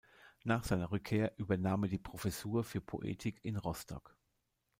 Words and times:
Nach 0.43 0.63
seiner 0.63 0.89
Rückkehr 0.89 1.37
übernahm 1.37 1.83
er 1.83 1.89
die 1.89 1.99
Professur 1.99 2.63
für 2.63 2.81
Poetik 2.81 3.37
in 3.45 3.55
Rostock. 3.55 4.17